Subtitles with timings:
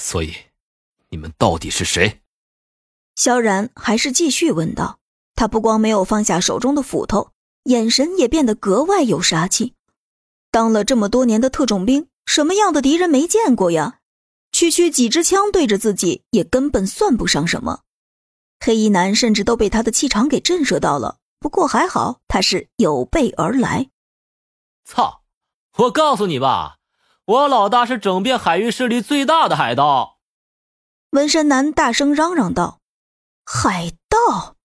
[0.00, 0.34] 所以，
[1.10, 2.22] 你们到底是谁？
[3.14, 4.98] 萧然还是继续问道。
[5.34, 7.32] 他不光没有放下手中的斧头，
[7.64, 9.74] 眼神也变得格外有杀气。
[10.50, 14.00] 当了这么多年的特种兵，什么样的敌人没见过呀？
[14.52, 17.80] 区区几支枪对着自己，也根本算不上什么。
[18.58, 21.18] 黑衣男甚至都被他的气场给震慑到了。
[21.38, 23.90] 不过还好，他是有备而来。
[24.84, 25.22] 操！
[25.76, 26.78] 我告诉你吧，
[27.30, 30.18] 我老大是整片海域势力最大的海盗。
[31.10, 32.80] 纹身男大声嚷嚷道
[33.46, 34.56] ：“海盗！”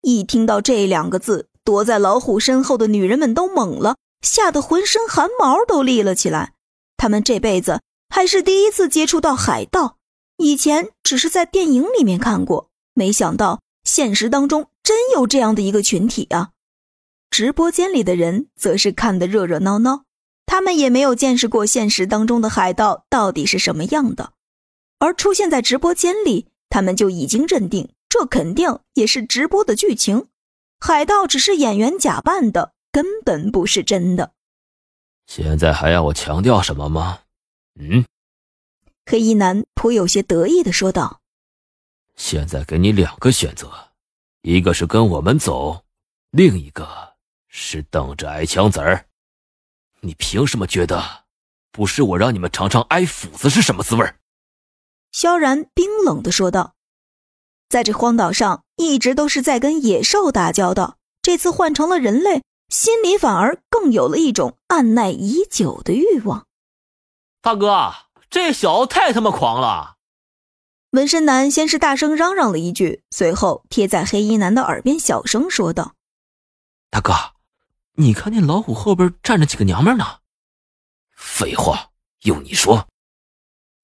[0.00, 6.54] 一听到这两个字，躲在老虎身后的女人们都懵了，吓得浑身汗毛都立了起来。
[6.96, 9.98] 他们这辈子还是第一次接触到海盗，
[10.38, 16.52] 以前只是在电影里面看过，没想到现实当中真有这样的一个群体啊！
[17.28, 20.04] 直播间里的人则是看得热热闹闹，
[20.48, 24.32] 他们也没有见识过现实当中的海盗到底是什么样的，
[24.98, 27.90] 而出现在直播间里，他们就已经认定。
[28.08, 30.28] 这肯定也是直播的剧情，
[30.80, 34.32] 海盗只是演员假扮的，根本不是真的。
[35.26, 37.18] 现在还要我强调什么吗？
[37.78, 38.06] 嗯，
[39.04, 41.20] 黑衣男颇有些得意的说道
[42.16, 43.70] ：“现在给你两个选择，
[44.40, 45.84] 一个是跟我们走，
[46.30, 46.88] 另一个
[47.48, 49.04] 是等着挨枪子儿。
[50.00, 51.24] 你凭什么觉得
[51.70, 54.14] 不是我让你们尝尝挨斧子是什么滋味？”
[55.12, 56.74] 萧然冰冷的说道。
[57.68, 60.96] 在这荒岛上，一直都是在跟野兽打交道。
[61.20, 66.46] 这次换成了人类，心里反而更有了一种按耐已久的欲望。
[67.42, 67.92] 大哥，
[68.30, 69.96] 这小子太他妈狂了！
[70.92, 75.92] 纹身男先是大声嚷嚷了一句，随后贴在黑衣男的耳边小声说道
[76.88, 77.12] ：“大哥，
[77.98, 80.18] 你看见老虎后边站着几个娘们呢？”
[81.14, 81.90] 废话，
[82.22, 82.88] 用你说。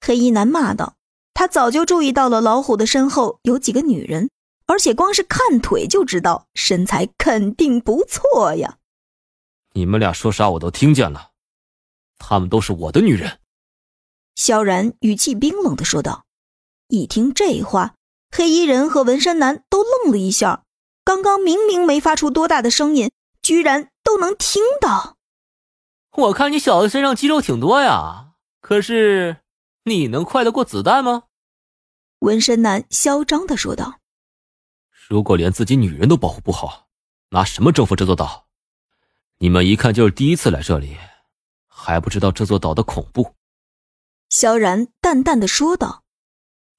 [0.00, 0.96] 黑衣男骂道。
[1.36, 4.30] 他早就注意到了老虎的身后有几个女人，
[4.66, 8.78] 而且光是看腿就知道身材肯定不错呀。
[9.72, 11.32] 你们俩说啥我都听见了，
[12.20, 13.40] 她们都是我的女人。
[14.36, 16.24] 萧然语气冰冷的说道。
[16.86, 17.96] 一听这话，
[18.30, 20.62] 黑衣人和纹身男都愣了一下。
[21.02, 23.10] 刚刚明明没发出多大的声音，
[23.42, 25.16] 居然都能听到。
[26.12, 29.38] 我看你小子身上肌肉挺多呀，可是。
[29.86, 31.24] 你能快得过子弹吗？
[32.20, 34.00] 纹身男嚣张的说道
[35.10, 36.86] ：“如果连自己女人都保护不好，
[37.32, 38.46] 拿什么征服这座岛？
[39.40, 40.96] 你们一看就是第一次来这里，
[41.66, 43.34] 还不知道这座岛的恐怖。”
[44.30, 46.04] 萧然淡淡的说道：“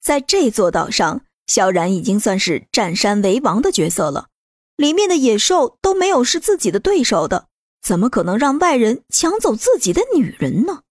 [0.02, 4.30] 在这座岛上，萧然已经算是占山为王的角色了，
[4.76, 7.48] 里面的野兽都没有是自己的对手的，
[7.82, 10.82] 怎么可能让外人抢走自己的女人呢？”